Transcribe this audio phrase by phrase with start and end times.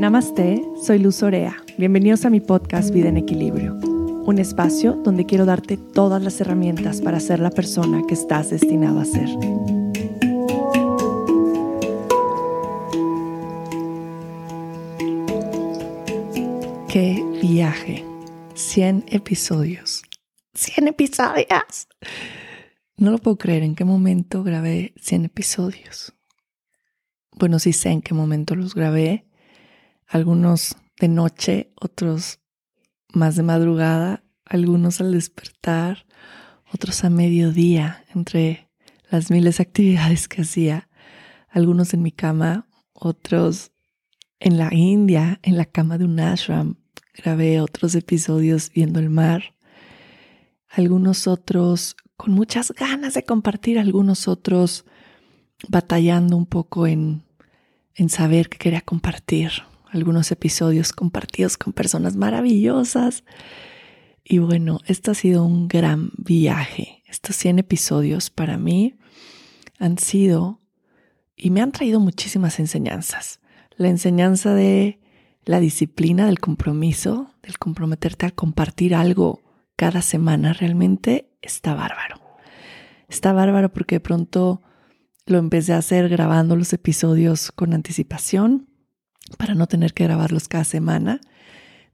[0.00, 1.62] Namaste, soy Luz Orea.
[1.76, 7.02] Bienvenidos a mi podcast Vida en Equilibrio, un espacio donde quiero darte todas las herramientas
[7.02, 9.28] para ser la persona que estás destinado a ser.
[16.88, 18.02] ¡Qué viaje!
[18.54, 20.02] 100 episodios.
[20.54, 21.88] 100 episodios.
[22.96, 26.14] No lo puedo creer en qué momento grabé 100 episodios.
[27.32, 29.26] Bueno, sí sé en qué momento los grabé.
[30.12, 32.40] Algunos de noche, otros
[33.14, 36.04] más de madrugada, algunos al despertar,
[36.72, 38.68] otros a mediodía, entre
[39.08, 40.88] las miles de actividades que hacía.
[41.48, 43.70] Algunos en mi cama, otros
[44.40, 46.74] en la India, en la cama de un ashram.
[47.14, 49.54] Grabé otros episodios viendo el mar.
[50.68, 54.86] Algunos otros con muchas ganas de compartir, algunos otros
[55.68, 57.22] batallando un poco en,
[57.94, 59.52] en saber que quería compartir,
[59.92, 63.24] algunos episodios compartidos con personas maravillosas.
[64.24, 67.02] Y bueno, esto ha sido un gran viaje.
[67.06, 68.96] Estos 100 episodios para mí
[69.78, 70.60] han sido
[71.36, 73.40] y me han traído muchísimas enseñanzas.
[73.76, 75.00] La enseñanza de
[75.44, 79.42] la disciplina, del compromiso, del comprometerte a compartir algo
[79.74, 82.20] cada semana realmente está bárbaro.
[83.08, 84.62] Está bárbaro porque de pronto
[85.26, 88.69] lo empecé a hacer grabando los episodios con anticipación
[89.36, 91.20] para no tener que grabarlos cada semana.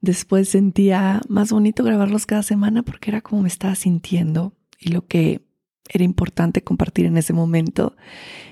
[0.01, 5.07] Después sentía más bonito grabarlos cada semana porque era como me estaba sintiendo y lo
[5.07, 5.47] que
[5.89, 7.97] era importante compartir en ese momento.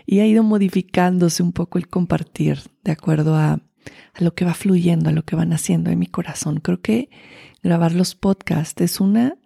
[0.06, 4.54] Y ha ido modificándose un poco el compartir de acuerdo a, a lo que va
[4.54, 6.60] fluyendo, a lo que van haciendo en mi corazón.
[6.60, 7.10] Creo que
[7.62, 9.36] grabar los podcasts es una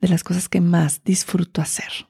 [0.00, 2.08] de las cosas que más disfruto hacer.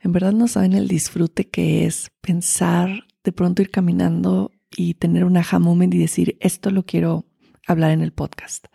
[0.00, 5.24] En verdad no saben el disfrute que es pensar, de pronto ir caminando y tener
[5.24, 7.26] un aha moment y decir, esto lo quiero
[7.66, 8.66] hablar en el podcast.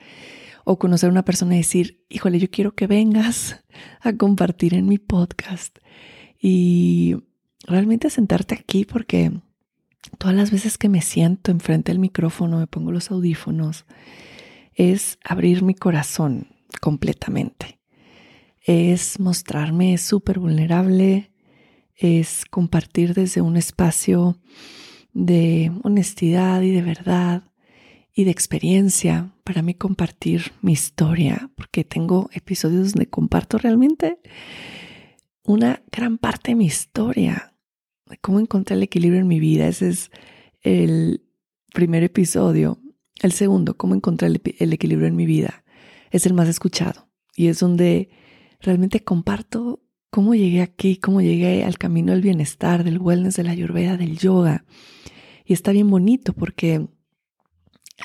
[0.65, 3.63] O conocer a una persona y decir, híjole, yo quiero que vengas
[4.01, 5.79] a compartir en mi podcast.
[6.41, 7.15] Y
[7.65, 9.31] realmente sentarte aquí porque
[10.17, 13.85] todas las veces que me siento enfrente del micrófono, me pongo los audífonos,
[14.73, 16.47] es abrir mi corazón
[16.81, 17.77] completamente
[18.67, 21.31] es mostrarme súper vulnerable,
[21.95, 24.37] es compartir desde un espacio
[25.17, 27.43] de honestidad y de verdad
[28.13, 29.33] y de experiencia.
[29.43, 34.19] Para mí compartir mi historia, porque tengo episodios donde comparto realmente
[35.43, 37.55] una gran parte de mi historia,
[38.05, 39.67] de cómo encontré el equilibrio en mi vida.
[39.67, 40.11] Ese es
[40.61, 41.23] el
[41.73, 42.79] primer episodio.
[43.19, 45.63] El segundo, cómo encontré el, el equilibrio en mi vida,
[46.11, 48.09] es el más escuchado y es donde
[48.59, 53.51] realmente comparto cómo llegué aquí, cómo llegué al camino del bienestar, del wellness, de la
[53.51, 54.65] ayurveda, del yoga.
[55.45, 56.87] Y está bien bonito porque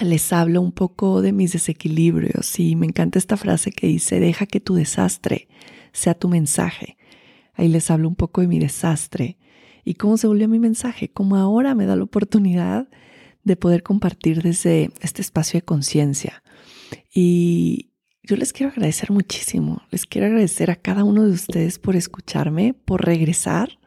[0.00, 4.46] les hablo un poco de mis desequilibrios y me encanta esta frase que dice, deja
[4.46, 5.48] que tu desastre
[5.92, 6.96] sea tu mensaje.
[7.54, 9.38] Ahí les hablo un poco de mi desastre
[9.84, 12.88] y cómo se volvió mi mensaje, cómo ahora me da la oportunidad
[13.44, 16.42] de poder compartir desde este espacio de conciencia.
[17.14, 17.91] Y,
[18.22, 19.82] yo les quiero agradecer muchísimo.
[19.90, 23.78] Les quiero agradecer a cada uno de ustedes por escucharme, por regresar,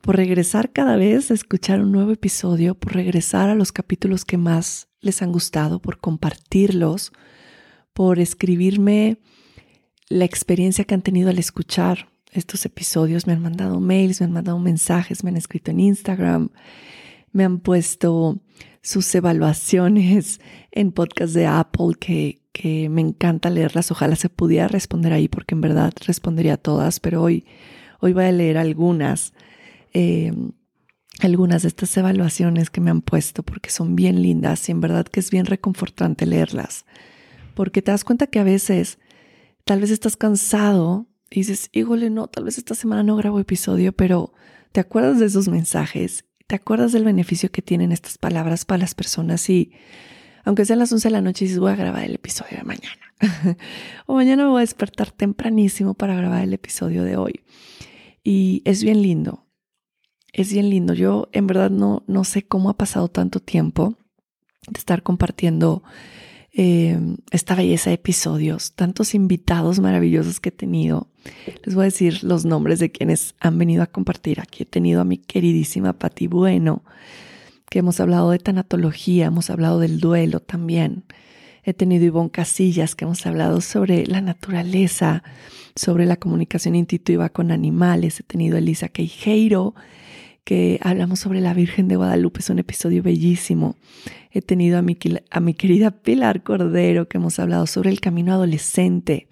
[0.00, 4.38] por regresar cada vez a escuchar un nuevo episodio, por regresar a los capítulos que
[4.38, 7.12] más les han gustado, por compartirlos,
[7.92, 9.18] por escribirme
[10.08, 13.26] la experiencia que han tenido al escuchar estos episodios.
[13.26, 16.50] Me han mandado mails, me han mandado mensajes, me han escrito en Instagram,
[17.34, 18.40] me han puesto
[18.80, 20.40] sus evaluaciones
[20.70, 23.90] en podcast de Apple que, que me encanta leerlas.
[23.90, 27.44] Ojalá se pudiera responder ahí porque en verdad respondería a todas, pero hoy,
[28.00, 29.34] hoy voy a leer algunas,
[29.92, 30.52] em,
[31.20, 35.06] algunas de estas evaluaciones que me han puesto porque son bien lindas y en verdad
[35.06, 36.86] que es bien reconfortante leerlas.
[37.54, 38.98] Porque te das cuenta que a veces
[39.64, 43.92] tal vez estás cansado y dices, híjole, no, tal vez esta semana no grabo episodio,
[43.92, 44.32] pero
[44.70, 48.94] te acuerdas de esos mensajes, te acuerdas del beneficio que tienen estas palabras para las
[48.94, 49.72] personas y
[50.44, 53.00] aunque sean las 11 de la noche, dices, voy a grabar el episodio de mañana.
[54.06, 57.40] o mañana me voy a despertar tempranísimo para grabar el episodio de hoy.
[58.22, 59.46] Y es bien lindo.
[60.32, 60.92] Es bien lindo.
[60.92, 63.96] Yo en verdad no, no sé cómo ha pasado tanto tiempo
[64.68, 65.82] de estar compartiendo
[66.56, 66.98] eh,
[67.32, 71.08] esta belleza de episodios, tantos invitados maravillosos que he tenido.
[71.64, 74.40] Les voy a decir los nombres de quienes han venido a compartir.
[74.40, 76.84] Aquí he tenido a mi queridísima Pati Bueno,
[77.68, 81.04] que hemos hablado de tanatología, hemos hablado del duelo también.
[81.64, 85.24] He tenido Ivonne Casillas, que hemos hablado sobre la naturaleza,
[85.74, 88.20] sobre la comunicación intuitiva con animales.
[88.20, 89.74] He tenido Elisa Queijeiro,
[90.44, 92.40] que hablamos sobre la Virgen de Guadalupe.
[92.40, 93.76] Es un episodio bellísimo.
[94.30, 94.96] He tenido a mi,
[95.30, 99.28] a mi querida Pilar Cordero, que hemos hablado sobre el camino adolescente.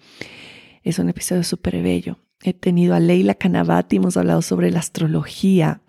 [0.83, 2.17] Es un episodio súper bello.
[2.41, 5.81] He tenido a Leila Canavati, hemos hablado sobre la astrología.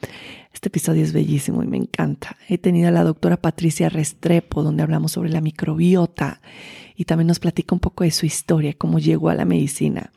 [0.53, 2.37] Este episodio es bellísimo y me encanta.
[2.49, 6.41] He tenido a la doctora Patricia Restrepo, donde hablamos sobre la microbiota
[6.95, 10.13] y también nos platica un poco de su historia, cómo llegó a la medicina.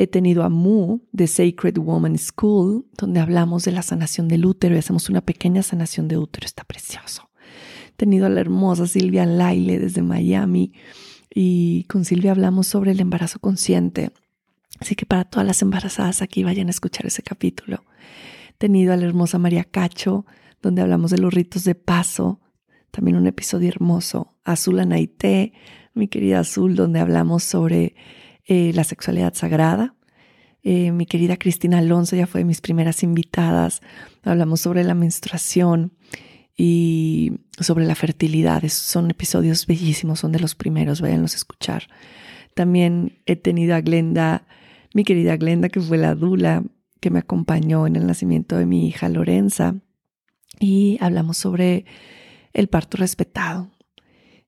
[0.00, 4.74] He tenido a Mu de Sacred Woman School, donde hablamos de la sanación del útero
[4.74, 6.46] y hacemos una pequeña sanación de útero.
[6.46, 7.28] Está precioso.
[7.88, 10.72] He tenido a la hermosa Silvia Laile desde Miami
[11.28, 14.10] y con Silvia hablamos sobre el embarazo consciente.
[14.78, 17.84] Así que para todas las embarazadas aquí vayan a escuchar ese capítulo.
[18.48, 20.24] He tenido a la hermosa María Cacho,
[20.62, 22.40] donde hablamos de los ritos de paso.
[22.90, 24.32] También un episodio hermoso.
[24.44, 25.52] Azul Anaité,
[25.92, 27.96] mi querida Azul, donde hablamos sobre
[28.50, 29.94] eh, la sexualidad sagrada.
[30.64, 33.80] Eh, mi querida Cristina Alonso ya fue de mis primeras invitadas.
[34.24, 35.92] Hablamos sobre la menstruación
[36.56, 37.30] y
[37.60, 38.60] sobre la fertilidad.
[38.66, 41.84] son episodios bellísimos, son de los primeros, váyanlos a escuchar.
[42.54, 44.48] También he tenido a Glenda,
[44.94, 46.64] mi querida Glenda, que fue la dula
[46.98, 49.76] que me acompañó en el nacimiento de mi hija Lorenza.
[50.58, 51.84] Y hablamos sobre
[52.52, 53.70] el parto respetado.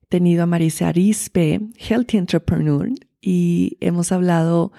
[0.01, 2.89] He tenido a Marisa Arispe, Healthy Entrepreneur,
[3.23, 4.73] y hemos hablado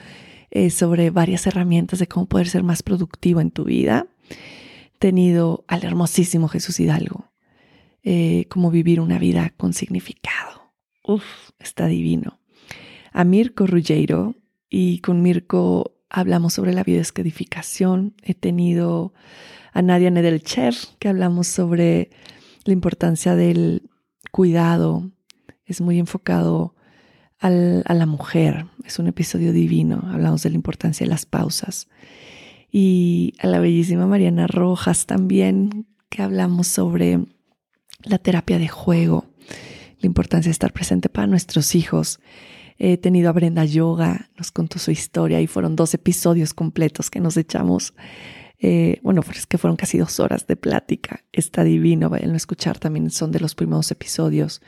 [0.50, 4.06] eh, sobre varias herramientas de cómo poder ser más productivo en tu vida.
[4.28, 7.32] He tenido al hermosísimo Jesús Hidalgo,
[8.02, 10.74] eh, cómo vivir una vida con significado.
[11.02, 11.24] Uf,
[11.58, 12.38] está divino.
[13.12, 14.34] A Mirko Ruggiero
[14.68, 18.14] y con Mirko hablamos sobre la biodescodificación.
[18.22, 19.14] He tenido
[19.72, 22.10] a Nadia Nedelchev, que hablamos sobre
[22.64, 23.88] la importancia del
[24.30, 25.10] cuidado.
[25.64, 26.74] Es muy enfocado
[27.40, 28.66] a la mujer.
[28.84, 30.02] Es un episodio divino.
[30.10, 31.88] Hablamos de la importancia de las pausas.
[32.70, 37.20] Y a la bellísima Mariana Rojas también, que hablamos sobre
[38.02, 39.26] la terapia de juego,
[40.00, 42.18] la importancia de estar presente para nuestros hijos.
[42.76, 47.20] He tenido a Brenda Yoga, nos contó su historia y fueron dos episodios completos que
[47.20, 47.94] nos echamos.
[48.58, 51.24] Eh, bueno, es que fueron casi dos horas de plática.
[51.32, 54.62] Está divino, vayan a escuchar también, son de los primeros episodios.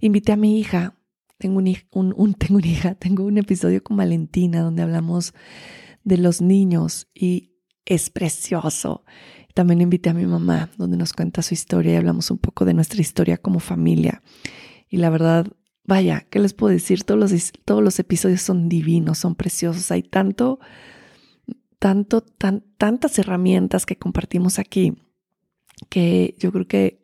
[0.00, 0.94] Invité a mi hija
[1.42, 5.34] tengo, un, tengo una hija, tengo un episodio con Valentina donde hablamos
[6.04, 7.50] de los niños y
[7.84, 9.04] es precioso.
[9.54, 12.74] También invité a mi mamá, donde nos cuenta su historia y hablamos un poco de
[12.74, 14.22] nuestra historia como familia.
[14.88, 15.48] Y la verdad,
[15.84, 17.02] vaya, ¿qué les puedo decir?
[17.02, 19.90] Todos los, todos los episodios son divinos, son preciosos.
[19.90, 20.60] Hay tanto,
[21.80, 24.94] tanto, tan, tantas herramientas que compartimos aquí
[25.90, 27.01] que yo creo que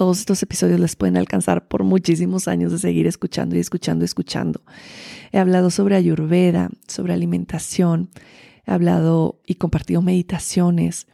[0.00, 4.06] todos estos episodios les pueden alcanzar por muchísimos años de seguir escuchando y escuchando y
[4.06, 4.62] escuchando.
[5.30, 8.08] He hablado sobre ayurveda, sobre alimentación,
[8.66, 11.06] he hablado y compartido meditaciones,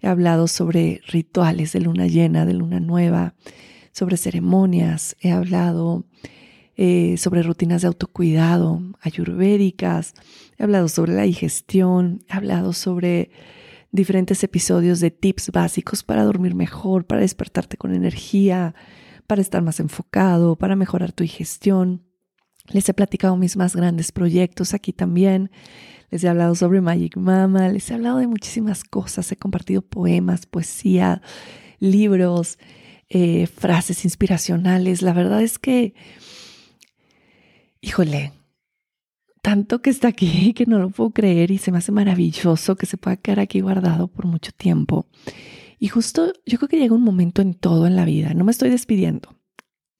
[0.00, 3.34] he hablado sobre rituales de luna llena, de luna nueva,
[3.92, 6.04] sobre ceremonias, he hablado
[6.76, 10.14] eh, sobre rutinas de autocuidado ayurvédicas,
[10.58, 13.30] he hablado sobre la digestión, he hablado sobre
[13.92, 18.74] diferentes episodios de tips básicos para dormir mejor, para despertarte con energía,
[19.26, 22.02] para estar más enfocado, para mejorar tu digestión.
[22.68, 25.50] Les he platicado mis más grandes proyectos aquí también.
[26.10, 29.30] Les he hablado sobre Magic Mama, les he hablado de muchísimas cosas.
[29.30, 31.22] He compartido poemas, poesía,
[31.78, 32.58] libros,
[33.08, 35.02] eh, frases inspiracionales.
[35.02, 35.94] La verdad es que,
[37.80, 38.32] híjole,
[39.42, 42.86] tanto que está aquí que no lo puedo creer y se me hace maravilloso que
[42.86, 45.06] se pueda quedar aquí guardado por mucho tiempo.
[45.78, 48.32] Y justo yo creo que llega un momento en todo en la vida.
[48.34, 49.36] No me estoy despidiendo.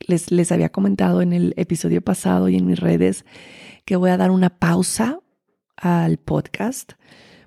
[0.06, 3.24] Les, les había comentado en el episodio pasado y en mis redes
[3.84, 5.20] que voy a dar una pausa
[5.76, 6.92] al podcast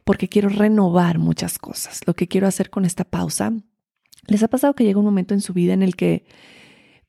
[0.04, 2.02] porque quiero renovar muchas cosas.
[2.06, 3.54] Lo que quiero hacer con esta pausa,
[4.28, 6.25] ¿les ha pasado que llega un momento en su vida en el que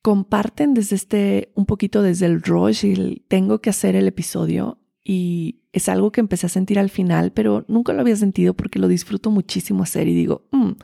[0.07, 5.63] comparten desde este, un poquito desde el rush y tengo que hacer el episodio y
[5.73, 8.87] es algo que empecé a sentir al final, pero nunca lo había sentido porque lo
[8.87, 10.75] disfruto muchísimo hacer y digo, mm,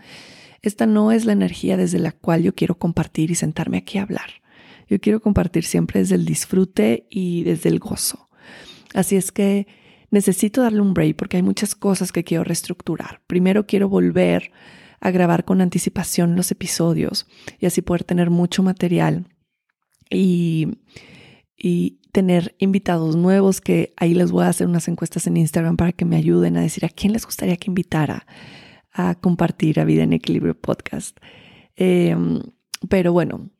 [0.62, 4.02] esta no es la energía desde la cual yo quiero compartir y sentarme aquí a
[4.02, 4.42] hablar.
[4.88, 8.28] Yo quiero compartir siempre desde el disfrute y desde el gozo.
[8.92, 9.68] Así es que
[10.10, 13.20] necesito darle un break porque hay muchas cosas que quiero reestructurar.
[13.28, 14.50] Primero quiero volver
[15.02, 17.26] a grabar con anticipación los episodios
[17.59, 19.26] y así poder tener mucho material
[20.09, 20.78] y,
[21.56, 25.92] y tener invitados nuevos que ahí les voy a hacer unas encuestas en Instagram para
[25.92, 28.26] que me ayuden a decir a quién les gustaría que invitara
[28.92, 31.18] a compartir a Vida en Equilibrio podcast.
[31.75, 32.40] Em,
[32.88, 33.50] pero bueno,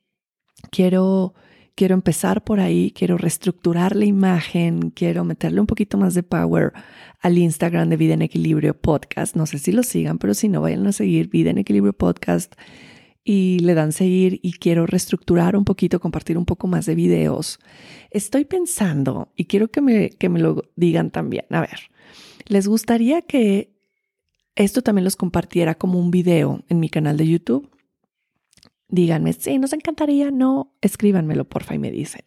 [0.71, 1.35] quiero,
[1.75, 6.73] quiero empezar por ahí, quiero reestructurar la imagen, quiero meterle un poquito más de power
[7.21, 9.37] al Instagram de Vida en Equilibrio Podcast.
[9.37, 12.55] No sé si lo sigan, pero si no, vayan a seguir Vida en Equilibrio Podcast
[13.25, 17.59] y le dan seguir y quiero reestructurar un poquito, compartir un poco más de videos.
[18.11, 21.45] Estoy pensando y quiero que me, que me lo digan también.
[21.51, 21.91] A ver,
[22.47, 23.73] ¿les gustaría que
[24.57, 27.71] esto también los compartiera como un video en mi canal de YouTube?
[28.93, 32.27] Díganme, sí, nos encantaría, no, escríbanmelo porfa y me dicen,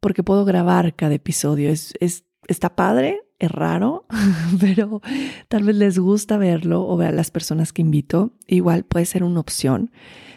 [0.00, 1.68] porque puedo grabar cada episodio.
[1.68, 4.06] Es, es, está padre, es raro,
[4.60, 5.02] pero
[5.48, 8.32] tal vez les gusta verlo o ver a las personas que invito.
[8.46, 9.90] Igual puede ser una opción.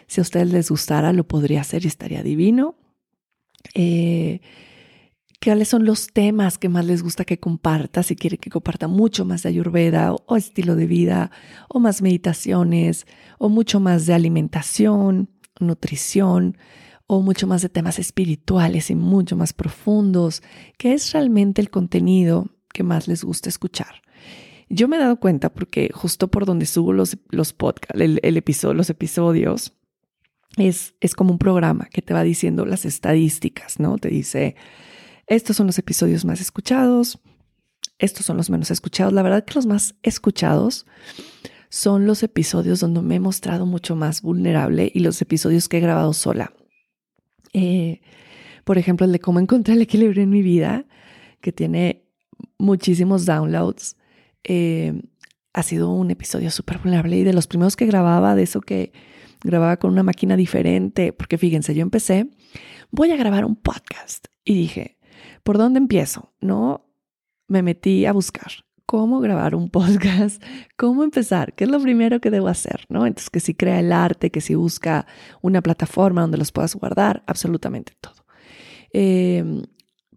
[0.06, 2.76] Si a ustedes les gustara, lo podría hacer y estaría divino.
[3.72, 4.40] Eh,
[5.42, 8.02] ¿Cuáles son los temas que más les gusta que comparta?
[8.02, 11.30] Si quiere que comparta mucho más de ayurveda o, o estilo de vida,
[11.68, 13.06] o más meditaciones,
[13.38, 16.56] o mucho más de alimentación, nutrición,
[17.06, 20.42] o mucho más de temas espirituales y mucho más profundos,
[20.76, 24.02] ¿qué es realmente el contenido que más les gusta escuchar.
[24.68, 28.74] Yo me he dado cuenta porque justo por donde subo los, los podcasts, el, episodio,
[28.74, 29.72] los episodios,
[30.58, 33.96] es, es como un programa que te va diciendo las estadísticas, ¿no?
[33.96, 34.56] Te dice,
[35.26, 37.18] estos son los episodios más escuchados,
[37.98, 39.14] estos son los menos escuchados.
[39.14, 40.84] La verdad que los más escuchados
[41.68, 45.80] son los episodios donde me he mostrado mucho más vulnerable y los episodios que he
[45.80, 46.52] grabado sola.
[47.52, 48.00] Eh,
[48.64, 50.86] por ejemplo, el de cómo encontré el equilibrio en mi vida,
[51.40, 52.04] que tiene
[52.58, 53.96] muchísimos downloads.
[54.44, 55.02] Eh,
[55.52, 58.92] ha sido un episodio súper vulnerable y de los primeros que grababa, de eso que
[59.42, 62.28] grababa con una máquina diferente, porque fíjense, yo empecé,
[62.90, 64.98] voy a grabar un podcast y dije,
[65.42, 66.34] ¿por dónde empiezo?
[66.40, 66.86] No,
[67.48, 70.42] me metí a buscar cómo grabar un podcast,
[70.76, 73.06] cómo empezar, qué es lo primero que debo hacer, ¿no?
[73.06, 75.06] Entonces, que si crea el arte, que si busca
[75.42, 78.24] una plataforma donde los puedas guardar, absolutamente todo.
[78.92, 79.44] Eh,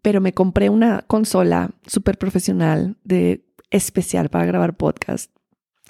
[0.01, 5.31] pero me compré una consola súper profesional de especial para grabar podcast,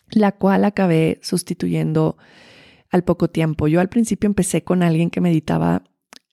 [0.09, 2.17] la cual acabé sustituyendo
[2.89, 3.67] al poco tiempo.
[3.67, 5.83] Yo al principio empecé con alguien que me editaba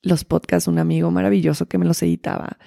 [0.02, 2.58] los podcasts, un amigo maravilloso que me los editaba.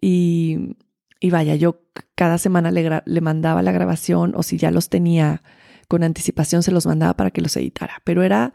[0.00, 0.76] Y,
[1.22, 1.80] y vaya, yo
[2.16, 5.40] cada semana le, le mandaba la grabación o si ya los tenía
[5.86, 8.02] con anticipación se los mandaba para que los editara.
[8.02, 8.52] Pero era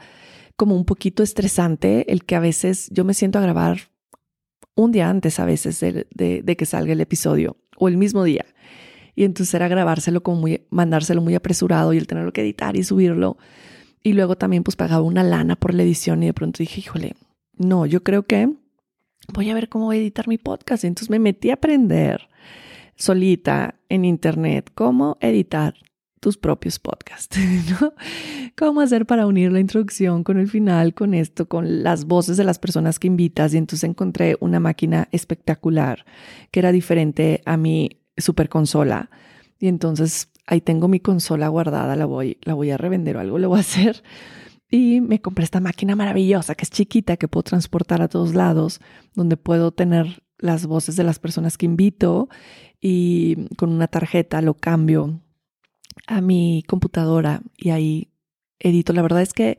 [0.57, 3.77] como un poquito estresante el que a veces yo me siento a grabar
[4.75, 8.45] un día antes a veces de, que salga el episodio o el mismo día.
[9.15, 12.83] Y entonces era grabárselo como muy, mandárselo muy apresurado y el tenerlo que editar y
[12.83, 13.37] subirlo.
[14.03, 17.15] Y luego también pues pagaba una lana por la edición y de pronto dije, híjole,
[17.57, 18.49] no, yo creo que
[19.33, 20.83] voy a ver cómo voy a editar mi podcast.
[20.83, 22.27] Entonces me metí a aprender
[22.95, 25.75] solita en internet cómo editar
[26.19, 27.37] tus propios podcasts.
[28.57, 32.43] ¿Cómo hacer para unir la introducción con el final, con esto, con las voces de
[32.43, 33.53] las personas que invitas?
[33.53, 36.05] Y entonces encontré una máquina espectacular
[36.51, 39.09] que era diferente a mi super consola.
[39.59, 43.37] Y entonces ahí tengo mi consola guardada, la voy, la voy a revender o algo
[43.37, 44.01] le voy a hacer.
[44.69, 48.81] Y me compré esta máquina maravillosa que es chiquita, que puedo transportar a todos lados,
[49.13, 52.29] donde puedo tener las voces de las personas que invito
[52.79, 55.21] y con una tarjeta lo cambio
[56.05, 58.11] a mi computadora y ahí
[58.59, 58.93] edito.
[58.93, 59.57] La verdad es que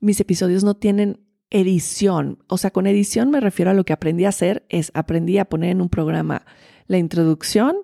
[0.00, 1.20] mis episodios no tienen
[1.50, 2.42] edición.
[2.48, 5.44] O sea, con edición me refiero a lo que aprendí a hacer, es aprendí a
[5.44, 6.44] poner en un programa
[6.86, 7.76] la introducción,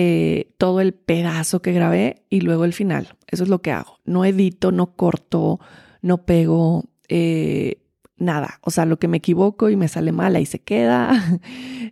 [0.00, 3.16] eh, todo el pedazo que grabé y luego el final.
[3.26, 3.98] Eso es lo que hago.
[4.04, 5.58] No edito, no corto,
[6.02, 6.84] no pego.
[7.08, 7.82] Eh,
[8.16, 11.10] nada, o sea, lo que me equivoco y me sale mal, ahí se queda.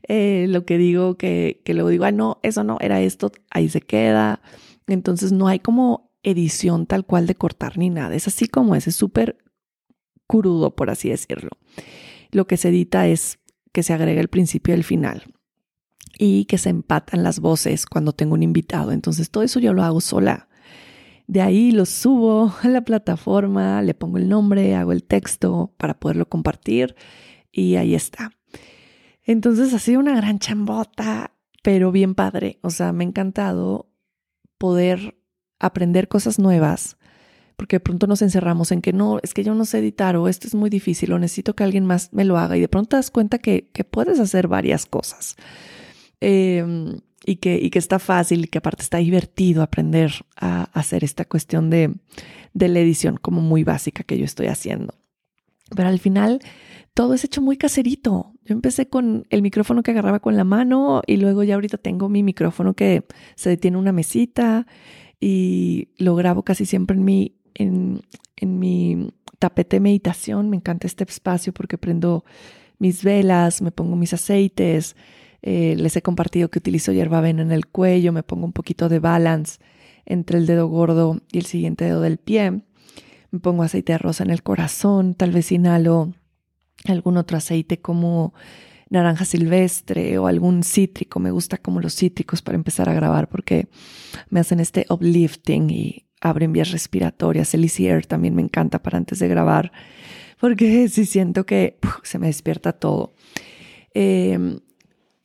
[0.08, 3.68] Eh, lo que digo que, que luego digo, ah, no, eso no, era esto, ahí
[3.68, 4.40] se queda.
[4.86, 8.14] Entonces no hay como edición tal cual de cortar ni nada.
[8.14, 9.38] Es así como es, es súper
[10.28, 11.50] crudo, por así decirlo.
[12.30, 13.40] Lo que se edita es
[13.72, 15.24] que se agrega el principio y el final
[16.18, 18.92] y que se empatan las voces cuando tengo un invitado.
[18.92, 20.48] Entonces todo eso yo lo hago sola.
[21.26, 25.98] De ahí lo subo a la plataforma, le pongo el nombre, hago el texto para
[25.98, 26.94] poderlo compartir
[27.50, 28.30] y ahí está.
[29.24, 31.32] Entonces ha sido una gran chambota,
[31.62, 32.58] pero bien padre.
[32.62, 33.90] O sea, me ha encantado
[34.56, 35.16] poder
[35.58, 36.96] aprender cosas nuevas,
[37.56, 40.28] porque de pronto nos encerramos en que no, es que yo no sé editar o
[40.28, 42.90] esto es muy difícil o necesito que alguien más me lo haga y de pronto
[42.90, 45.36] te das cuenta que, puedes hacer varias cosas
[46.20, 51.04] em, y, que, y que está fácil y que aparte está divertido aprender a hacer
[51.04, 51.94] esta cuestión de,
[52.54, 54.94] de la edición como muy básica que yo estoy haciendo.
[55.74, 56.40] Pero al final
[56.94, 58.32] todo es hecho muy caserito.
[58.44, 62.08] Yo empecé con el micrófono que agarraba con la mano y luego ya ahorita tengo
[62.08, 63.04] mi micrófono que
[63.34, 64.66] se detiene una mesita
[65.20, 68.00] y lo grabo casi siempre en mi, en,
[68.36, 70.48] en mi tapete de meditación.
[70.48, 72.24] Me encanta este espacio porque prendo
[72.78, 74.96] mis velas, me pongo mis aceites,
[75.48, 78.98] eh, les he compartido que utilizo hierbabuena en el cuello, me pongo un poquito de
[78.98, 79.60] balance
[80.04, 82.50] entre el dedo gordo y el siguiente dedo del pie,
[83.30, 86.12] me pongo aceite de rosa en el corazón, tal vez inhalo
[86.88, 88.34] algún otro aceite como
[88.90, 91.20] naranja silvestre o algún cítrico.
[91.20, 93.68] Me gusta como los cítricos para empezar a grabar porque
[94.30, 97.54] me hacen este uplifting y abren vías respiratorias.
[97.54, 99.70] El Easy Air también me encanta para antes de grabar
[100.40, 103.14] porque sí siento que se me despierta todo.
[103.94, 104.58] Em,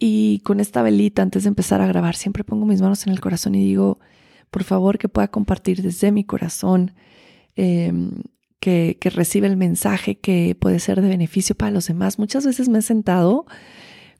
[0.04, 3.22] y con esta velita, antes de empezar a grabar, siempre pongo mis manos en el
[3.22, 4.00] corazón y digo,
[4.50, 6.96] por favor, que pueda compartir desde mi corazón
[7.56, 8.24] em,
[8.60, 12.18] que, recibe el mensaje que puede ser de beneficio para los demás.
[12.18, 13.46] Muchas veces me he sentado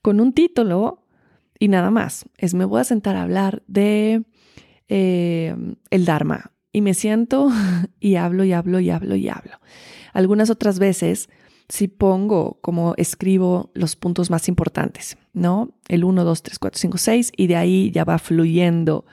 [0.04, 1.04] con un título
[1.58, 2.26] y nada más.
[2.38, 4.24] Es me voy a sentar a hablar de
[4.88, 5.56] eh,
[5.90, 7.50] el Dharma y me siento
[8.00, 9.60] y hablo y hablo y hablo y hablo.
[10.14, 11.28] Algunas otras veces
[11.72, 15.70] si pongo como escribo los puntos más importantes, ¿no?
[15.88, 19.06] El 1, 2, 3, 4, 5, 6 y de ahí ya va fluyendo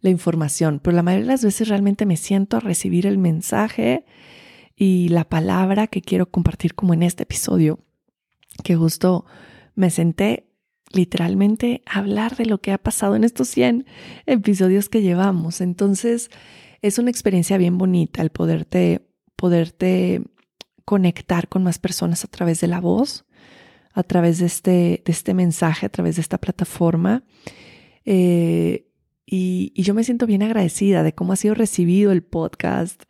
[0.00, 0.78] la información.
[0.80, 4.04] Pero la mayoría de las veces realmente me siento a recibir el mensaje
[4.76, 7.80] y la palabra que quiero compartir como en este episodio,
[8.62, 9.24] que justo
[9.74, 10.46] me senté
[10.92, 13.86] literalmente a hablar de lo que ha pasado en estos 100
[14.26, 15.60] episodios que llevamos.
[15.60, 16.30] Entonces,
[16.80, 19.04] es una experiencia bien bonita el poderte,
[19.34, 20.22] poderte
[20.84, 23.24] conectar con más personas a través de la voz,
[23.92, 27.24] a través de este, de este mensaje, a través de esta plataforma.
[28.04, 28.86] Eh,
[29.26, 33.04] y, yo me siento bien agradecida de cómo ha sido recibido el podcast,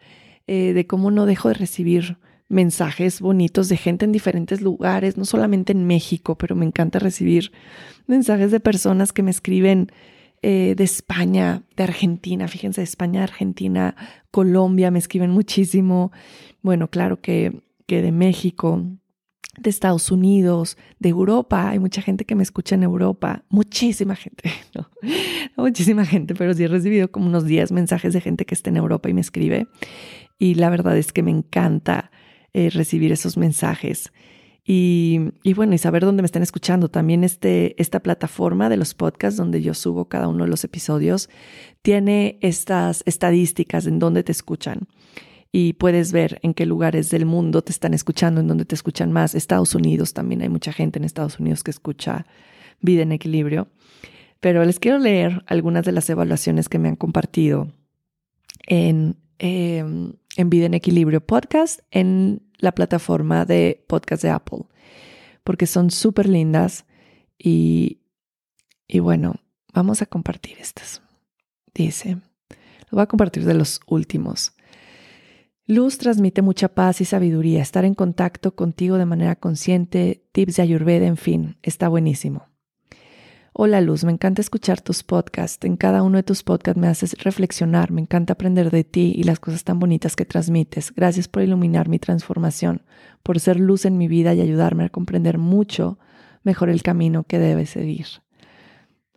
[0.47, 5.25] eh, de cómo no dejo de recibir mensajes bonitos de gente en diferentes lugares, no
[5.25, 7.53] solamente en México, pero me encanta recibir
[8.07, 9.91] mensajes de personas que me escriben
[10.47, 13.97] eh, de España, de Argentina, fíjense, de España, Argentina,
[14.31, 16.13] Colombia, me escriben muchísimo.
[16.61, 18.83] Bueno, claro que, que de México,
[19.57, 21.71] de Estados Unidos, de Europa.
[21.71, 24.91] Hay mucha gente que me escucha en Europa, muchísima gente, no,
[25.57, 28.77] muchísima gente, pero sí he recibido como unos 10 mensajes de gente que está en
[28.77, 29.67] Europa y me escribe
[30.39, 32.11] y la verdad es que me encanta
[32.53, 34.13] eh, recibir esos mensajes.
[34.67, 36.89] Y, bueno, y saber dónde me están escuchando.
[36.89, 41.29] También este, esta plataforma de los podcasts donde yo subo cada uno de los episodios
[41.83, 44.89] tiene estas estadísticas en dónde te escuchan.
[45.53, 49.13] Y puedes ver en qué lugares del mundo te están escuchando, en dónde te escuchan
[49.13, 49.35] más.
[49.35, 52.27] Estados Unidos también hay mucha gente en Estados Unidos que escucha
[52.81, 53.69] Vida en Equilibrio.
[54.41, 57.71] Pero les quiero leer algunas de las evaluaciones que me han compartido
[58.67, 64.65] en Em, en Vida en Equilibrio Podcast en la plataforma de podcast de Apple,
[65.43, 66.87] porque son súper lindas
[67.39, 68.01] y,
[68.87, 69.37] y bueno,
[69.73, 71.03] vamos a compartir estas.
[71.75, 72.19] Dice,
[72.91, 74.53] lo voy a compartir de los últimos.
[75.67, 77.63] Luz transmite mucha paz y sabiduría.
[77.63, 82.54] Estar en contacto contigo de manera consciente, tips de Ayurveda, en fin, está buenísimo.
[83.57, 85.65] Hola Luz, me encanta escuchar tus podcasts.
[85.65, 89.23] En cada uno de tus podcasts me haces reflexionar, me encanta aprender de ti y
[89.23, 90.93] las cosas tan bonitas que transmites.
[90.93, 92.83] Gracias por iluminar mi transformación,
[93.23, 96.01] por ser luz en mi vida y ayudarme a comprender mucho
[96.43, 98.07] mejor el camino que debe seguir.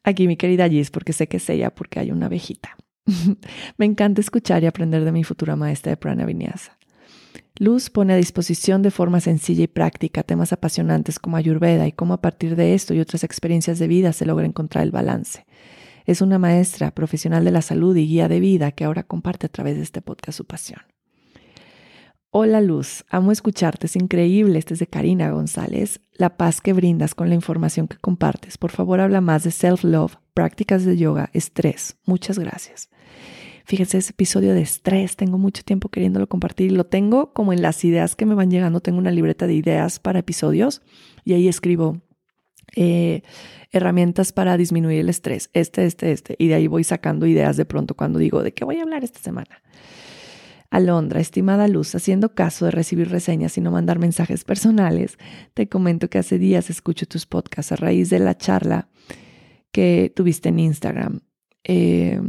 [0.04, 2.78] Aquí mi querida Gis, porque sé que es ella, porque hay una abejita.
[3.78, 6.77] me encanta escuchar y aprender de mi futura maestra de Prana Vinyasa.
[7.58, 12.14] Luz pone a disposición de forma sencilla y práctica temas apasionantes como Ayurveda y cómo
[12.14, 15.46] a partir de esto y otras experiencias de vida se logra encontrar el balance.
[16.06, 19.50] Es una maestra profesional de la salud y guía de vida que ahora comparte a
[19.50, 20.82] través de este podcast su pasión.
[22.30, 27.16] Hola Luz, amo escucharte, es increíble, este es de Karina González, la paz que brindas
[27.16, 28.58] con la información que compartes.
[28.58, 31.98] Por favor, habla más de self-love, prácticas de yoga, estrés.
[32.06, 32.90] Muchas gracias.
[33.68, 36.72] Fíjense, ese episodio de estrés, tengo mucho tiempo queriéndolo compartir.
[36.72, 38.80] Lo tengo como en las ideas que me van llegando.
[38.80, 40.82] Tengo una libreta de ideas para episodios
[41.26, 42.02] y ahí escribo
[42.78, 43.24] eh,
[43.74, 45.50] herramientas para disminuir el estrés.
[45.52, 46.38] Este, este, este.
[46.40, 49.04] Y de ahí voy sacando ideas de pronto cuando digo, ¿de qué voy a hablar
[49.04, 49.62] esta semana?
[50.70, 55.18] Alondra, estimada Luz, haciendo caso de recibir reseñas y no mandar mensajes personales,
[55.54, 58.88] te comento que hace días escucho tus podcasts a raíz de la charla
[59.74, 61.20] que tuviste en Instagram.
[61.66, 62.22] Eh,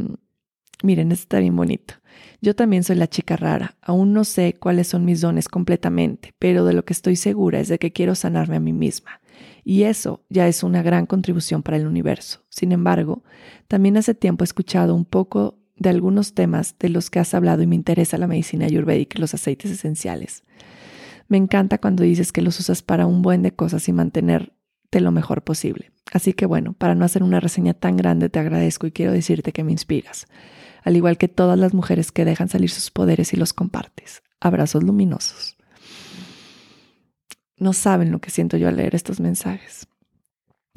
[0.81, 1.95] Miren, este está bien bonito.
[2.41, 3.75] Yo también soy la chica rara.
[3.81, 7.67] Aún no sé cuáles son mis dones completamente, pero de lo que estoy segura es
[7.67, 9.19] de que quiero sanarme a mí misma.
[9.65, 12.43] Y eso ya es una gran contribución para el universo.
[12.49, 13.23] Sin embargo,
[13.67, 17.61] también hace tiempo he escuchado un poco de algunos temas de los que has hablado
[17.61, 20.43] y me interesa la medicina ayurvédica y los aceites esenciales.
[21.27, 24.51] Me encanta cuando dices que los usas para un buen de cosas y mantenerte
[24.99, 25.91] lo mejor posible.
[26.11, 29.51] Así que bueno, para no hacer una reseña tan grande, te agradezco y quiero decirte
[29.51, 30.25] que me inspiras
[30.83, 34.23] al igual que todas las mujeres que dejan salir sus poderes y los compartes.
[34.39, 35.57] Abrazos luminosos.
[37.57, 39.87] no saben lo que siento yo al leer estos mensajes.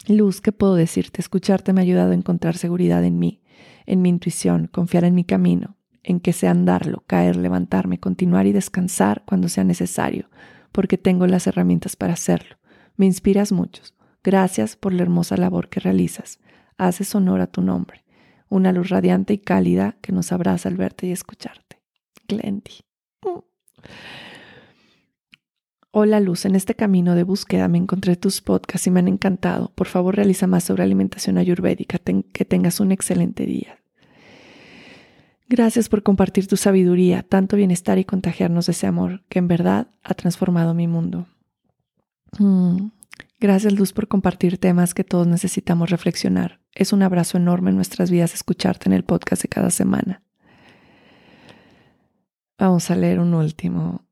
[0.09, 1.21] Luz, ¿qué puedo decirte?
[1.21, 3.41] Escucharte me ha ayudado a encontrar seguridad en mí,
[3.87, 8.53] en mi intuición, confiar en mi camino, en que sé andarlo, caer, levantarme, continuar y
[8.53, 10.29] descansar cuando sea necesario,
[10.73, 12.57] porque tengo las herramientas para hacerlo.
[12.97, 13.83] Me inspiras mucho.
[14.25, 16.41] Gracias por la hermosa labor que realizas.
[16.79, 18.02] Haces honor a tu nombre.
[18.53, 21.81] Una luz radiante y cálida que nos abraza al verte y escucharte.
[22.29, 22.81] Glendy.
[25.91, 29.73] Hola Luz, en este camino de búsqueda me encontré tus podcasts y me han encantado.
[29.75, 31.99] Por favor, realiza más sobre alimentación ayurvédica.
[31.99, 33.79] que tengas un excelente día.
[35.49, 39.87] Gracias por compartir tu sabiduría, tanto bienestar y contagiarnos de ese amor que en verdad
[40.03, 41.27] ha transformado mi mundo.
[42.38, 42.88] Mm.
[43.41, 46.62] Gracias Luz por compartir temas que todos necesitamos reflexionar.
[46.74, 50.22] Es un abrazo enorme en nuestras vidas escucharte en el podcast de cada semana.
[52.58, 54.06] Vamos a leer un último.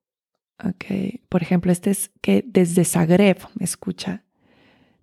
[0.63, 4.25] Ok, por ejemplo, este es que desde Zagreb me escucha.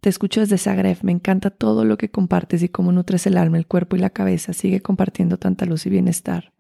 [0.01, 0.99] Te escucho desde Zagreb.
[1.01, 4.11] Me encanta todo lo que compartes y cómo nutres el alma, el cuerpo y la
[4.11, 4.53] cabeza.
[4.53, 6.53] Sigue compartiendo tanta luz y bienestar.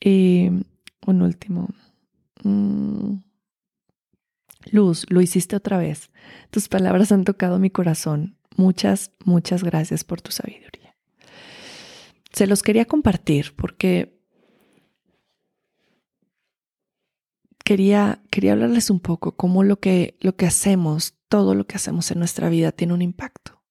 [0.00, 0.50] Y
[1.06, 1.68] un último.
[2.44, 3.16] Mm.
[4.70, 6.10] Luz, lo hiciste otra vez.
[6.50, 8.36] Tus palabras han tocado mi corazón.
[8.56, 10.96] Muchas, muchas gracias por tu sabiduría.
[12.32, 14.18] Se los quería compartir porque
[17.64, 22.10] quería, quería hablarles un poco cómo lo que, lo que hacemos, todo lo que hacemos
[22.10, 23.62] en nuestra vida tiene un impacto.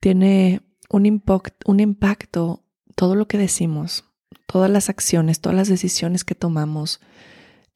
[0.00, 1.22] Tiene un,
[1.66, 2.64] un impacto
[2.94, 4.04] todo lo que decimos,
[4.46, 7.00] todas las acciones, todas las decisiones que tomamos,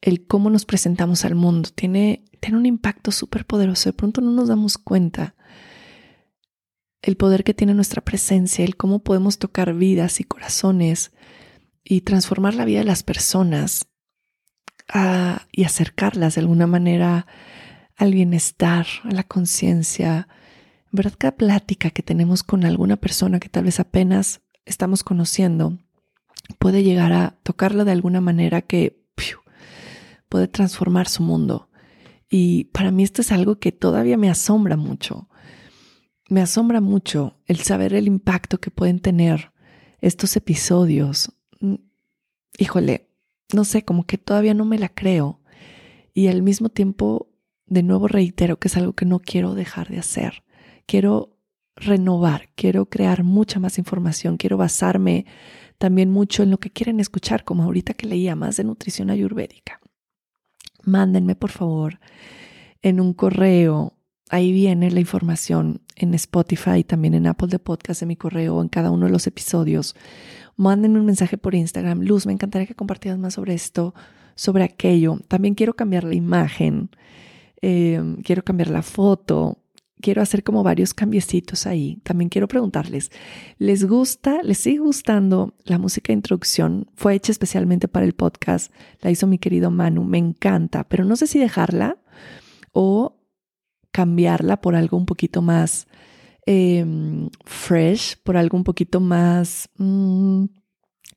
[0.01, 3.89] el cómo nos presentamos al mundo, tiene, tiene un impacto súper poderoso.
[3.89, 5.35] De pronto no nos damos cuenta
[7.01, 11.11] el poder que tiene nuestra presencia, el cómo podemos tocar vidas y corazones
[11.83, 13.87] y transformar la vida de las personas
[15.51, 17.27] y acercarlas de alguna manera
[17.95, 20.27] al bienestar, a la conciencia.
[20.91, 25.77] verdad, cada plática que tenemos con alguna persona que tal vez apenas estamos conociendo
[26.59, 29.03] puede llegar a tocarlo de alguna manera que
[30.29, 31.69] puede transformar su mundo.
[32.29, 35.29] Y para mí esto es algo que todavía me asombra mucho.
[36.29, 39.51] Me asombra mucho el saber el impacto que pueden tener
[40.01, 41.31] estos episodios.
[41.59, 41.75] Mm,
[42.57, 43.09] híjole,
[43.53, 45.39] no sé, como que todavía no me la creo.
[46.13, 47.29] Y al mismo tiempo,
[47.65, 50.43] de nuevo reitero que es algo que no quiero dejar de hacer.
[50.85, 51.37] Quiero
[51.75, 55.25] renovar, quiero crear mucha más información, quiero basarme
[55.77, 59.79] también mucho en lo que quieren escuchar, como ahorita que leía más de nutrición ayurvédica
[60.87, 61.99] mándenme por favor
[62.81, 63.93] en un correo.
[64.29, 68.67] Ahí viene la información en Spotify, también en Apple de Podcast, en mi correo, en
[68.67, 69.95] cada uno de los episodios.
[70.57, 72.01] Mándenme un mensaje por Instagram.
[72.01, 73.93] Luz, me encantaría que compartieras más sobre esto,
[74.35, 75.19] sobre aquello.
[75.27, 76.89] También quiero cambiar la imagen,
[77.61, 79.59] eh, quiero cambiar la foto,
[80.01, 81.99] quiero hacer como varios cambiecitos ahí.
[82.03, 83.11] También quiero preguntarles,
[83.57, 86.87] ¿les gusta, les sigue gustando la música de introducción?
[86.95, 91.15] Fue hecha especialmente para el podcast, la hizo mi querido Manu, me encanta, pero no
[91.15, 91.97] sé si dejarla
[92.71, 93.16] o
[93.91, 95.87] cambiarla por algo un poquito más
[96.45, 100.45] em, fresh, por algo un poquito más, mm,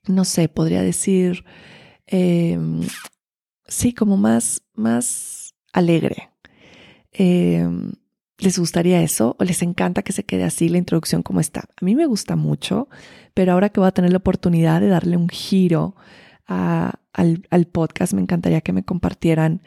[0.09, 1.45] no sé, podría decir,
[2.07, 2.81] em,
[3.69, 6.31] sí, como más, más alegre.
[7.13, 7.93] Em,
[8.39, 11.61] ¿Les gustaría eso o les encanta que se quede así la introducción como está?
[11.81, 12.89] A mí me gusta mucho,
[13.35, 15.95] pero ahora que voy a tener la oportunidad de darle un giro
[16.47, 19.63] al, podcast, me encantaría que me compartieran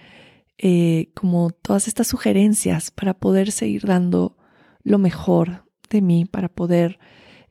[0.58, 4.38] eh, como todas estas sugerencias para poder seguir dando
[4.84, 7.00] lo mejor de mí, para poder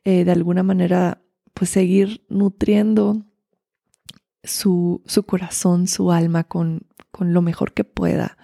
[0.03, 1.21] eh, de alguna manera
[1.53, 3.25] pues seguir nutriendo
[4.43, 8.37] su, su corazón, su alma con, con, lo mejor que pueda.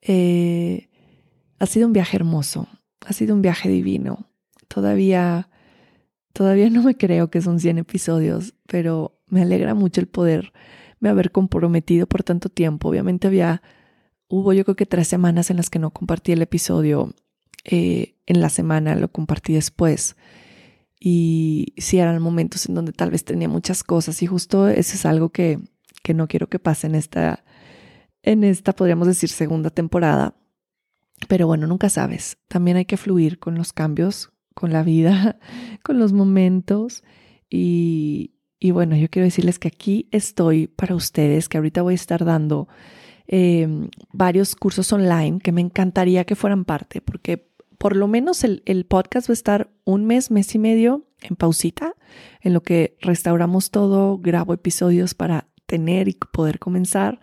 [0.00, 0.90] Eh,
[1.58, 2.68] ha sido un viaje hermoso,
[3.06, 4.28] ha sido un viaje divino.
[4.68, 5.48] Todavía,
[6.32, 10.52] todavía no me creo que son 100 episodios, pero me alegra mucho el poder
[11.02, 12.88] me haber comprometido por tanto tiempo.
[12.88, 13.60] Obviamente había,
[14.32, 17.14] hubo yo creo que tres semanas en las que no compartí el episodio.
[17.64, 20.16] Eh, en la semana lo compartí después.
[20.98, 25.06] Y sí eran momentos en donde tal vez tenía muchas cosas y justo eso es
[25.06, 25.58] algo que,
[26.02, 27.44] que no quiero que pase en esta,
[28.22, 30.36] en esta, podríamos decir, segunda temporada
[31.28, 32.38] pero bueno, nunca sabes.
[32.48, 35.38] También hay que fluir con los cambios, con la vida,
[35.82, 37.02] con los momentos.
[37.48, 38.32] Y,
[38.72, 42.68] bueno, yo quiero decirles que aquí estoy para ustedes, que ahorita voy a estar dando
[43.26, 48.62] em, varios cursos online que me encantaría que fueran parte, porque por lo menos el,
[48.66, 51.94] el podcast va a estar un mes, mes y medio en pausita,
[52.40, 57.20] en lo que restauramos todo, grabo episodios para tener y poder comenzar.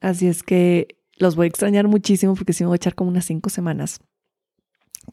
[0.00, 3.10] Así es que los voy a extrañar muchísimo porque sí me voy a echar como
[3.10, 4.00] unas cinco semanas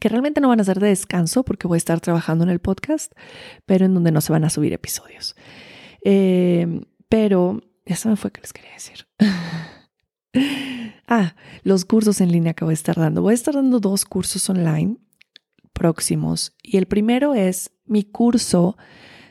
[0.00, 2.60] que realmente no van a ser de descanso porque voy a estar trabajando en el
[2.60, 3.12] podcast,
[3.64, 5.36] pero en donde no se van a subir episodios.
[6.04, 9.06] Eh, pero eso me fue que les quería decir.
[11.06, 13.22] ah, los cursos en línea que voy a estar dando.
[13.22, 14.96] Voy a estar dando dos cursos online
[15.72, 18.76] próximos y el primero es mi curso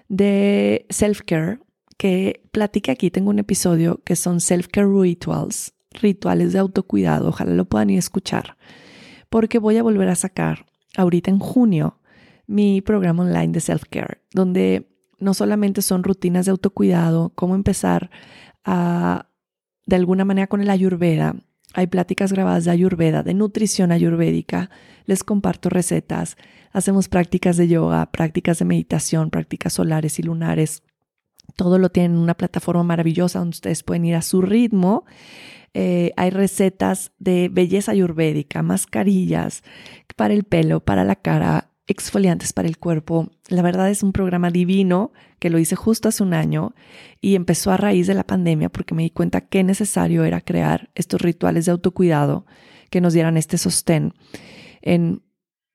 [0.08, 1.60] de self-care
[1.98, 3.10] que platica aquí.
[3.10, 7.30] Tengo un episodio que son self-care rituals, rituales de autocuidado.
[7.30, 8.58] Ojalá lo puedan ir a escuchar
[9.30, 12.00] porque voy a volver a sacar ahorita en junio
[12.48, 18.12] mi programa online de self-care, donde no solamente son rutinas de autocuidado, cómo empezar
[18.64, 19.30] a,
[19.86, 21.36] de alguna manera con el ayurveda,
[21.74, 24.70] hay pláticas grabadas de ayurveda, de nutrición ayurvédica,
[25.06, 26.38] les comparto recetas,
[26.72, 30.84] hacemos prácticas de yoga, prácticas de meditación, prácticas solares y lunares.
[31.56, 35.06] Todo lo tienen en una plataforma maravillosa donde ustedes pueden ir a su ritmo
[35.78, 39.62] eh, hay recetas de belleza ayurvédica, mascarillas
[40.16, 43.30] para el pelo, para la cara, exfoliantes para el cuerpo.
[43.48, 46.74] La verdad es un programa divino que lo hice justo hace un año
[47.22, 50.90] y empezó a raíz de la pandemia porque me di cuenta que necesario era crear
[50.96, 52.46] estos rituales de autocuidado
[52.90, 54.14] que nos dieran este sostén
[54.82, 55.22] en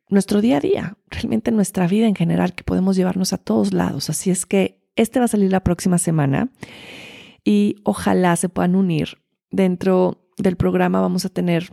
[0.08, 3.72] nuestro día a día, realmente en nuestra vida en general, que podemos llevarnos a todos
[3.72, 4.10] lados.
[4.10, 6.50] Así es que este va a salir la próxima semana
[7.44, 9.18] y ojalá se puedan unir
[9.50, 11.72] Dentro del programa vamos a tener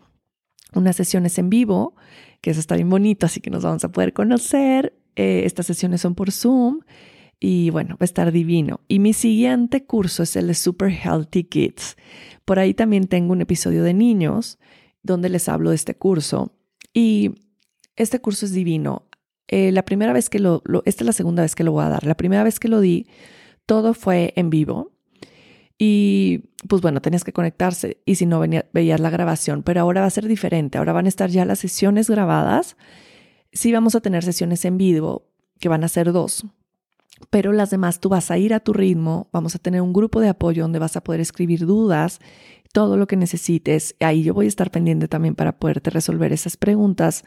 [0.73, 1.95] unas sesiones en vivo,
[2.47, 4.97] que eso está bien bonito, así que nos vamos a poder conocer.
[5.17, 6.79] Eh, estas sesiones son por Zoom
[7.41, 8.79] y bueno, va a estar divino.
[8.87, 11.97] Y mi siguiente curso es el de Super Healthy Kids.
[12.45, 14.59] Por ahí también tengo un episodio de niños
[15.03, 16.53] donde les hablo de este curso.
[16.93, 17.35] Y
[17.97, 19.09] este curso es divino.
[19.49, 21.89] Eh, la primera vez que lo, esta es la segunda vez que lo voy a
[21.89, 22.05] dar.
[22.05, 23.07] La primera vez que lo di,
[23.65, 24.93] todo fue en vivo.
[25.77, 30.07] Y pues bueno, tenías que conectarse y si no veías la grabación, pero ahora va
[30.07, 32.77] a ser diferente, ahora van a estar ya las sesiones grabadas.
[33.51, 35.27] Sí vamos a tener sesiones en vivo,
[35.59, 36.45] que van a ser dos,
[37.29, 40.19] pero las demás tú vas a ir a tu ritmo, vamos a tener un grupo
[40.19, 42.19] de apoyo donde vas a poder escribir dudas,
[42.73, 43.95] todo lo que necesites.
[43.99, 47.23] Ahí yo voy a estar pendiente también para poderte resolver esas preguntas,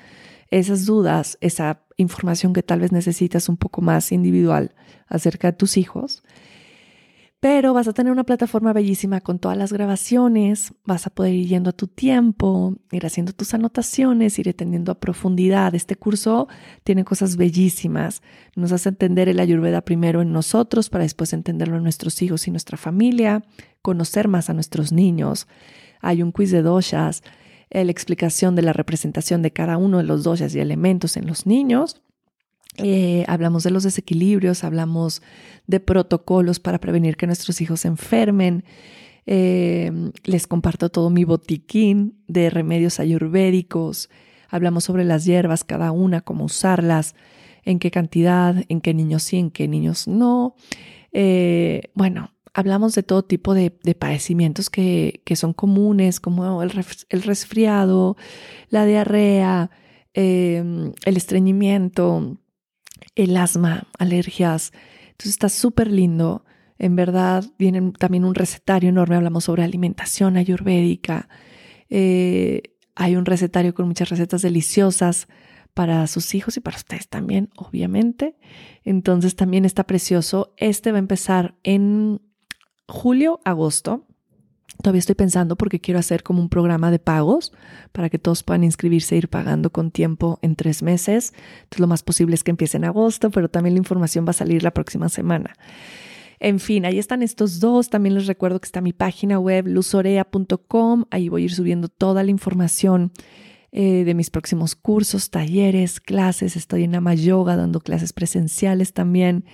[0.50, 4.74] esas dudas, esa información que tal vez necesitas un poco más individual
[5.08, 6.22] acerca de tus hijos.
[7.40, 11.48] Pero vas a tener una plataforma bellísima con todas las grabaciones, vas a poder ir
[11.48, 15.74] yendo a tu tiempo, ir haciendo tus anotaciones, ir entendiendo a profundidad.
[15.74, 16.48] Este curso
[16.85, 18.20] tiene cosas bellísimas.
[18.57, 22.50] Nos hace entender el ayurveda primero en nosotros para después entenderlo en nuestros hijos y
[22.50, 23.42] nuestra familia,
[23.81, 25.48] conocer más a nuestros niños.
[26.03, 27.22] Hay un quiz de doshas,
[27.70, 31.46] la explicación de la representación de cada uno de los doshas y elementos en los
[31.46, 32.03] niños
[32.83, 35.23] eh, hablamos de los desequilibrios, hablamos
[35.66, 38.64] de protocolos para prevenir que nuestros hijos se enfermen.
[39.27, 39.93] Eh,
[40.25, 44.11] les comparto todo mi botiquín de remedios ayurvédicos.
[44.49, 47.14] Hablamos sobre las hierbas, cada una, cómo usarlas,
[47.64, 50.55] en qué cantidad, en qué niños sí, en qué niños no.
[51.12, 56.71] Eh, bueno, hablamos de todo tipo de, padecimientos que, son comunes, como el,
[57.23, 58.16] resfriado,
[58.71, 59.71] la diarrea,
[60.14, 62.40] el estreñimiento,
[63.14, 64.72] el asma, alergias.
[65.10, 66.44] Entonces está súper lindo.
[66.78, 69.16] En verdad, viene también un recetario enorme.
[69.16, 71.28] Hablamos sobre alimentación ayurvédica.
[71.88, 72.62] Eh,
[72.94, 75.28] hay un recetario con muchas recetas deliciosas
[75.74, 78.36] para sus hijos y para ustedes también, obviamente.
[78.84, 80.54] Entonces también está precioso.
[80.56, 82.20] Este va a empezar en
[82.86, 84.06] julio, agosto.
[84.83, 87.52] Todavía estoy pensando porque quiero hacer como un programa de pagos
[87.92, 91.35] para que todos puedan inscribirse e ir pagando con tiempo en tres meses.
[91.62, 94.35] Entonces lo más posible es que empiece en agosto, pero también la información va a
[94.35, 95.54] salir la próxima semana.
[96.38, 97.90] En fin, ahí están estos dos.
[97.90, 101.04] También les recuerdo que está mi página web luzorea.com.
[101.11, 103.12] Ahí voy a ir subiendo toda la información
[103.72, 106.56] eh, de mis próximos cursos, talleres, clases.
[106.56, 109.44] Estoy en Ama Yoga dando clases presenciales también.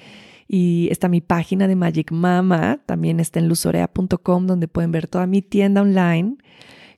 [0.49, 5.27] Y está mi página de Magic Mama, también está en luzorea.com, donde pueden ver toda
[5.27, 6.37] mi tienda online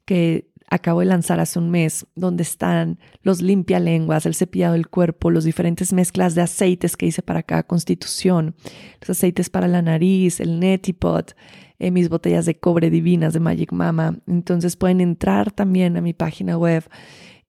[0.04, 5.30] que acabo de lanzar hace un mes, donde están los limpialenguas, el cepillado del cuerpo,
[5.30, 8.54] los diferentes mezclas de aceites que hice para cada constitución,
[9.00, 11.34] los aceites para la nariz, el netipot,
[11.78, 14.18] eh, mis botellas de cobre divinas de Magic Mama.
[14.26, 16.84] Entonces pueden entrar también a mi página web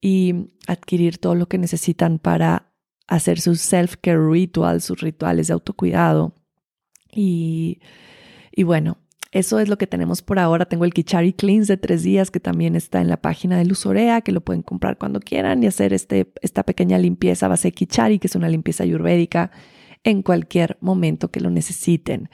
[0.02, 2.69] y adquirir todo lo que necesitan para
[3.10, 6.34] hacer sus self-care rituals, sus rituales de autocuidado.
[7.12, 7.82] Y,
[8.52, 8.98] y bueno,
[9.32, 10.66] eso es lo que tenemos por ahora.
[10.66, 14.22] Tengo el Kichari Cleanse de tres días que también está en la página de Luzorea,
[14.22, 18.28] que lo pueden comprar cuando quieran y hacer este, esta pequeña limpieza base Kichari, que
[18.28, 19.52] es una limpieza ayurvédica,
[20.04, 22.30] en cualquier momento que lo necesiten.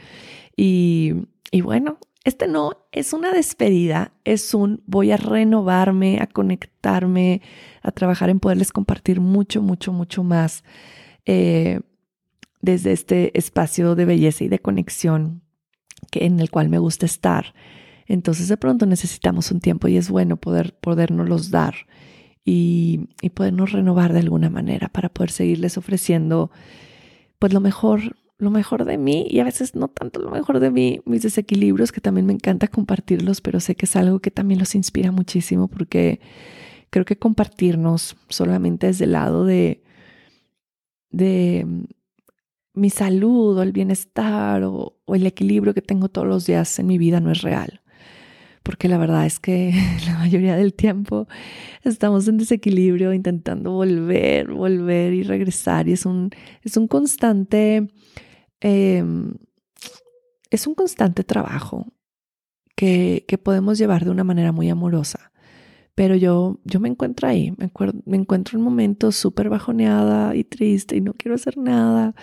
[0.55, 1.13] Y,
[1.51, 7.41] y bueno, este no es una despedida, es un voy a renovarme, a conectarme,
[7.83, 10.63] a trabajar en poderles compartir mucho, mucho, mucho más
[11.25, 11.81] eh,
[12.61, 15.43] desde este espacio de belleza y de conexión
[16.09, 17.53] que, en el cual me gusta estar.
[18.07, 21.75] Entonces de pronto necesitamos un tiempo y es bueno poder podernos dar
[22.43, 26.49] y, y podernos renovar de alguna manera para poder seguirles ofreciendo
[27.37, 30.71] pues lo mejor lo mejor de mí y a veces no tanto lo mejor de
[30.71, 34.59] mí, mis desequilibrios, que también me encanta compartirlos, pero sé que es algo que también
[34.59, 36.19] los inspira muchísimo porque
[36.89, 39.83] creo que compartirnos solamente desde el lado de,
[41.11, 41.83] de mm,
[42.73, 46.87] mi salud o el bienestar o, o el equilibrio que tengo todos los días en
[46.87, 47.81] mi vida no es real
[48.65, 49.71] porque la verdad es que
[50.07, 51.27] la mayoría del tiempo
[51.83, 56.31] estamos en desequilibrio intentando volver, volver y regresar y es un,
[56.63, 57.87] es un constante,
[58.59, 59.35] em,
[60.49, 61.85] es un constante trabajo
[62.75, 65.31] que, que, podemos llevar de una manera muy amorosa.
[65.93, 67.71] Pero yo, yo me encuentro ahí, me,
[68.05, 72.15] me encuentro en momentos súper bajoneada y triste y no quiero hacer nada,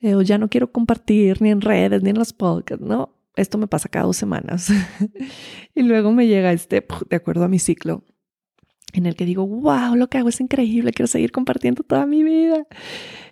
[0.00, 3.17] eh, o ya no quiero compartir ni en redes ni en los podcasts, ¿no?
[3.40, 4.70] Esto me pasa cada dos semanas.
[5.74, 8.04] y luego me llega este, de acuerdo a mi ciclo,
[8.92, 12.22] en el que digo, wow, lo que hago es increíble, quiero seguir compartiendo toda mi
[12.22, 12.66] vida.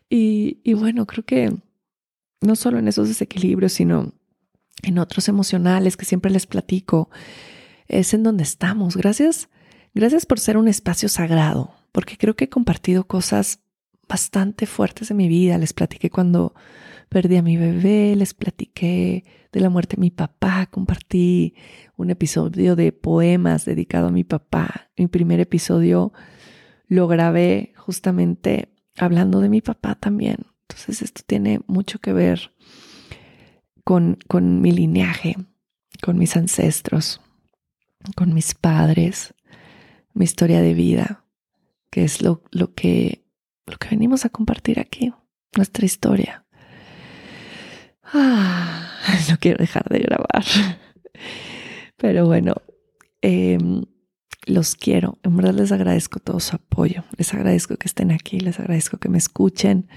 [0.08, 1.54] Y, y bueno, creo que
[2.40, 4.12] no solo en esos desequilibrios, sino
[4.82, 7.10] en otros emocionales que siempre les platico,
[7.88, 8.96] es en donde estamos.
[8.96, 9.48] Gracias,
[9.94, 13.60] gracias por ser un espacio sagrado, porque creo que he compartido cosas
[14.08, 15.58] bastante fuertes de mi vida.
[15.58, 16.54] Les platiqué cuando
[17.08, 21.54] perdí a mi bebé, les platiqué de la muerte de mi papá, compartí
[21.96, 24.90] un episodio de poemas dedicado a mi papá.
[24.96, 26.12] Mi primer episodio
[26.88, 30.46] lo grabé justamente hablando de mi papá también.
[30.68, 32.52] Entonces esto tiene mucho que ver
[33.84, 35.36] con, con mi lineaje,
[36.02, 37.20] con mis ancestros,
[38.16, 39.34] con mis padres,
[40.12, 41.24] mi historia de vida,
[41.90, 43.24] que es lo, lo, que,
[43.66, 45.12] lo que venimos a compartir aquí,
[45.56, 46.45] nuestra historia.
[48.12, 48.88] Ah,
[49.30, 50.44] no quiero dejar de grabar.
[51.96, 52.54] Pero bueno,
[53.20, 53.82] em,
[54.46, 55.18] los quiero.
[55.22, 57.04] En verdad les agradezco todo su apoyo.
[57.16, 58.40] Les agradezco que estén aquí.
[58.40, 59.88] Les agradezco que me escuchen.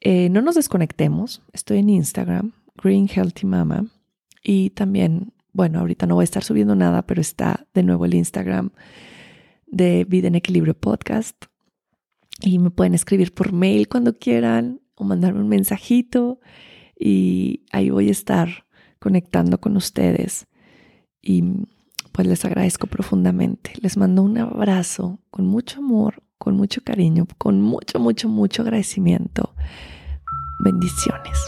[0.00, 1.42] Eh, no nos desconectemos.
[1.52, 3.86] Estoy en Instagram, Green Healthy Mama.
[4.42, 8.14] Y también, bueno, ahorita no voy a estar subiendo nada, pero está de nuevo el
[8.14, 8.70] Instagram
[9.66, 11.36] de Vida en Equilibrio Podcast.
[12.40, 16.40] Y me pueden escribir por mail cuando quieran o mandarme un mensajito
[16.98, 18.66] y ahí voy a estar
[18.98, 20.46] conectando con ustedes
[21.22, 21.44] y
[22.12, 23.72] pues les agradezco profundamente.
[23.82, 29.54] Les mando un abrazo con mucho amor, con mucho cariño, con mucho, mucho, mucho agradecimiento.
[30.64, 31.38] Bendiciones.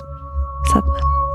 [0.70, 1.27] Satnam.